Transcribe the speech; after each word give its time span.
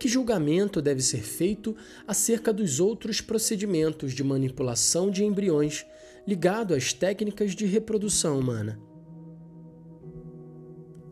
que 0.00 0.08
julgamento 0.08 0.80
deve 0.80 1.02
ser 1.02 1.20
feito 1.20 1.76
acerca 2.06 2.54
dos 2.54 2.80
outros 2.80 3.20
procedimentos 3.20 4.14
de 4.14 4.24
manipulação 4.24 5.10
de 5.10 5.22
embriões 5.22 5.84
ligado 6.26 6.72
às 6.72 6.94
técnicas 6.94 7.54
de 7.54 7.66
reprodução 7.66 8.38
humana? 8.38 8.80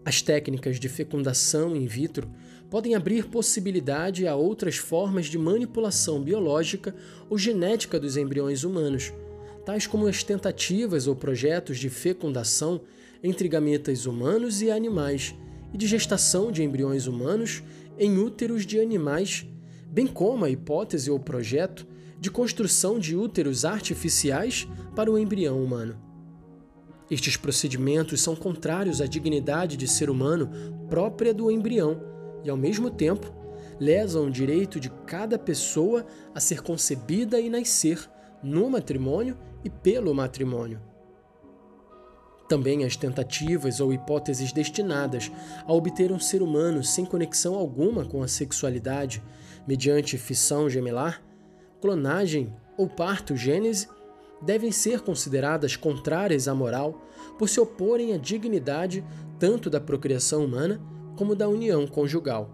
As 0.07 0.23
técnicas 0.23 0.81
de 0.81 0.89
fecundação 0.89 1.77
in 1.77 1.87
vitro 1.87 2.31
podem 2.71 2.95
abrir 2.95 3.27
possibilidade 3.27 4.27
a 4.27 4.35
outras 4.35 4.77
formas 4.77 5.27
de 5.27 5.37
manipulação 5.37 6.23
biológica 6.23 6.97
ou 7.29 7.37
genética 7.37 8.01
dos 8.01 8.17
embriões 8.17 8.65
humanos, 8.65 9.13
tais 9.67 9.87
como 9.87 10.07
as 10.07 10.23
tentativas 10.23 11.07
ou 11.07 11.15
projetos 11.15 11.77
de 11.77 11.91
fecundação 11.91 12.81
entre 13.23 13.49
gametas 13.49 14.07
humanos 14.07 14.63
e 14.63 14.71
animais 14.71 15.35
e 15.75 15.77
de 15.77 15.87
gestação 15.87 16.51
de 16.51 16.63
embriões 16.63 17.07
humanos 17.07 17.63
em 17.99 18.19
úteros 18.19 18.65
de 18.65 18.81
animais, 18.81 19.47
bem 19.87 20.07
como 20.07 20.45
a 20.45 20.51
hipótese 20.51 21.11
ou 21.11 21.19
projeto 21.19 21.87
de 22.21 22.31
construção 22.31 22.99
de 22.99 23.17
úteros 23.17 23.65
artificiais 23.65 24.69
para 24.95 25.11
o 25.11 25.19
embrião 25.19 25.63
humano. 25.63 25.99
Estes 27.11 27.37
procedimentos 27.37 28.21
são 28.21 28.37
contrários 28.37 29.01
à 29.01 29.07
dignidade 29.07 29.77
de 29.77 29.89
ser 29.89 30.11
humano 30.11 30.51
própria 30.89 31.33
do 31.33 31.51
embrião 31.51 32.01
e, 32.45 32.51
ao 32.51 32.57
mesmo 32.57 32.91
tempo, 32.91 33.33
lesam 33.81 34.27
o 34.27 34.31
direito 34.31 34.79
de 34.79 34.91
cada 35.07 35.39
pessoa 35.39 36.05
a 36.35 36.41
ser 36.41 36.61
concebida 36.63 37.41
e 37.41 37.49
nascer 37.49 38.09
no 38.43 38.69
matrimônio 38.69 39.37
e 39.65 39.71
pelo 39.71 40.15
matrimônio. 40.15 40.88
Também 42.49 42.85
as 42.85 42.97
tentativas 42.97 43.79
ou 43.79 43.93
hipóteses 43.93 44.53
destinadas 44.53 45.31
a 45.67 45.73
obter 45.73 46.11
um 46.11 46.19
ser 46.19 46.41
humano 46.41 46.83
sem 46.83 47.05
conexão 47.05 47.55
alguma 47.55 48.07
com 48.07 48.23
a 48.23 48.29
sexualidade, 48.29 49.23
mediante 49.67 50.17
fissão 50.17 50.69
gemelar, 50.71 51.23
clonagem 51.81 52.53
ou 52.77 52.89
parto-gênese, 52.89 53.87
devem 54.41 54.73
ser 54.73 55.01
consideradas 55.01 55.77
contrárias 55.77 56.49
à 56.49 56.55
moral 56.55 57.05
por 57.39 57.49
se 57.49 57.61
oporem 57.61 58.15
à 58.15 58.17
dignidade 58.17 59.05
tanto 59.39 59.69
da 59.69 59.81
procriação 59.81 60.45
humana 60.45 60.81
como 61.17 61.35
da 61.35 61.49
união 61.49 61.87
conjugal. 61.87 62.51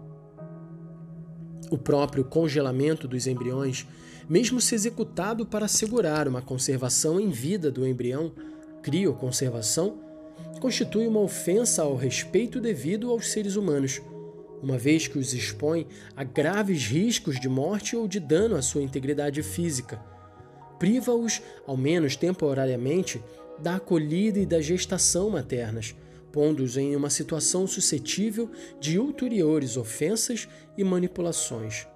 O 1.71 1.77
próprio 1.77 2.23
congelamento 2.23 3.07
dos 3.07 3.27
embriões, 3.27 3.87
mesmo 4.27 4.59
se 4.59 4.75
executado 4.75 5.45
para 5.45 5.65
assegurar 5.65 6.27
uma 6.27 6.41
conservação 6.41 7.19
em 7.19 7.29
vida 7.29 7.71
do 7.71 7.87
embrião, 7.87 8.33
crioconservação, 8.85 9.97
constitui 10.61 11.07
uma 11.07 11.19
ofensa 11.19 11.81
ao 11.81 11.95
respeito 11.95 12.61
devido 12.61 13.09
aos 13.09 13.31
seres 13.31 13.55
humanos, 13.55 13.99
uma 14.61 14.77
vez 14.77 15.07
que 15.07 15.17
os 15.17 15.33
expõe 15.33 15.87
a 16.15 16.23
graves 16.23 16.85
riscos 16.85 17.39
de 17.39 17.49
morte 17.49 17.95
ou 17.95 18.07
de 18.07 18.19
dano 18.19 18.55
à 18.55 18.61
sua 18.61 18.83
integridade 18.83 19.41
física. 19.41 19.99
Priva-os, 20.77 21.41
ao 21.65 21.75
menos 21.75 22.15
temporariamente, 22.15 23.19
da 23.57 23.77
acolhida 23.77 24.37
e 24.37 24.45
da 24.45 24.61
gestação 24.61 25.31
maternas, 25.31 25.95
pondo-os 26.31 26.77
em 26.77 26.95
uma 26.95 27.09
situação 27.09 27.65
suscetível 27.65 28.51
de 28.79 28.99
ulteriores 28.99 29.77
ofensas 29.77 30.47
e 30.77 30.83
manipulações. 30.83 31.87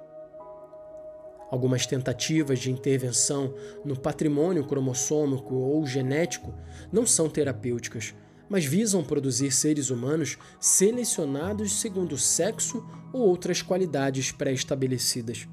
Algumas 1.52 1.86
tentativas 1.86 2.60
de 2.60 2.72
intervenção 2.72 3.54
no 3.84 4.00
patrimônio 4.00 4.66
cromossômico 4.66 5.56
ou 5.56 5.86
genético 5.86 6.54
não 6.92 7.06
são 7.06 7.28
terapêuticas, 7.30 8.14
mas 8.48 8.66
visam 8.66 9.04
produzir 9.04 9.52
seres 9.52 9.90
humanos 9.90 10.38
selecionados 10.60 11.80
segundo 11.80 12.18
sexo 12.18 12.86
ou 13.14 13.22
outras 13.22 13.62
qualidades 13.62 14.32
pré-estabelecidas. 14.32 15.48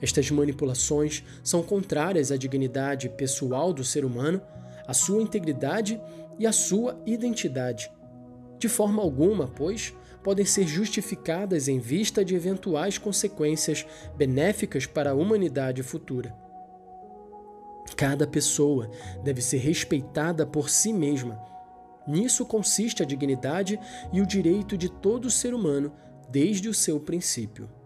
Estas 0.00 0.30
manipulações 0.30 1.24
são 1.42 1.62
contrárias 1.62 2.32
à 2.32 2.36
dignidade 2.36 3.08
pessoal 3.10 3.72
do 3.72 3.84
ser 3.84 4.04
humano, 4.04 4.40
à 4.86 4.94
sua 4.94 5.22
integridade 5.22 6.00
e 6.38 6.46
à 6.46 6.52
sua 6.52 6.98
identidade. 7.04 7.90
De 8.58 8.68
forma 8.68 9.02
alguma, 9.02 9.46
pois, 9.46 9.94
podem 10.22 10.44
ser 10.44 10.66
justificadas 10.66 11.68
em 11.68 11.78
vista 11.78 12.24
de 12.24 12.34
eventuais 12.34 12.98
consequências 12.98 13.86
benéficas 14.16 14.86
para 14.86 15.10
a 15.10 15.14
humanidade 15.14 15.82
futura. 15.82 16.34
Cada 17.96 18.26
pessoa 18.26 18.90
deve 19.22 19.42
ser 19.42 19.58
respeitada 19.58 20.46
por 20.46 20.70
si 20.70 20.92
mesma. 20.92 21.38
Nisso 22.06 22.46
consiste 22.46 23.02
a 23.02 23.06
dignidade 23.06 23.78
e 24.12 24.20
o 24.20 24.26
direito 24.26 24.76
de 24.76 24.88
todo 24.88 25.30
ser 25.30 25.52
humano 25.52 25.92
desde 26.30 26.68
o 26.68 26.74
seu 26.74 26.98
princípio. 26.98 27.79